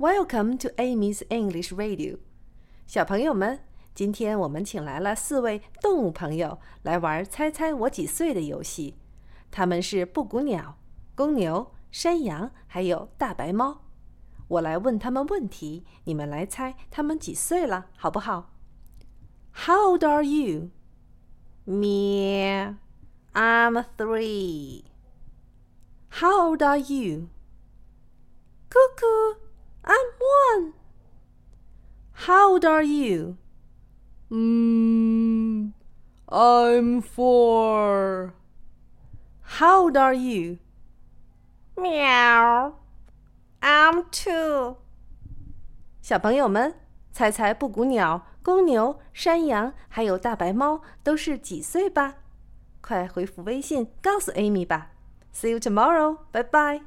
[0.00, 2.16] Welcome to Amy's English Radio。
[2.86, 3.60] 小朋友们，
[3.94, 8.96] 今天我们请来了四位动物朋友来玩“猜猜我几岁”的游戏。
[9.50, 10.78] 他们是布谷鸟、
[11.14, 13.82] 公牛、山羊，还有大白猫。
[14.48, 18.54] 我来问他们问题，你们来猜他们几岁了，好不好
[19.52, 20.70] ？How old are you?
[21.66, 22.74] Me,
[23.34, 24.84] I'm three.
[26.08, 29.09] How old are you？Coco
[32.59, 33.37] old are you?
[34.31, 35.71] Mm,
[36.27, 38.33] I'm four.
[39.41, 40.57] How old are you?
[41.77, 42.73] Meow.
[43.61, 44.77] I'm two.
[46.01, 46.75] 小朋友们，
[47.11, 52.15] 猜猜布谷鸟、公牛、山羊还有大白猫都是几岁吧？
[52.81, 54.91] 快回复微信告诉 Amy 吧。
[55.33, 56.17] See you tomorrow.
[56.31, 56.81] Bye bye.